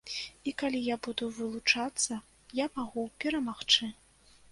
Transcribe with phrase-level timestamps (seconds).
[0.51, 2.17] І калі я буду вылучацца,
[2.63, 3.91] я магу перамагчы.